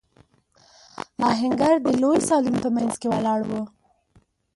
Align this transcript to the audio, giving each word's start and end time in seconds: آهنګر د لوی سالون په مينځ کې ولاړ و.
آهنګر 1.29 1.75
د 1.85 1.87
لوی 2.01 2.19
سالون 2.27 2.55
په 2.63 2.67
مينځ 2.75 2.93
کې 3.01 3.07
ولاړ 3.11 3.39
و. 3.49 3.51